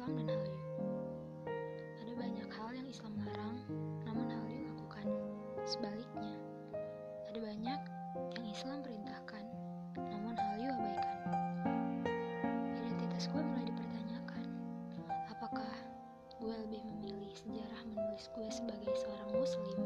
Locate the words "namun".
4.08-4.32, 10.00-10.32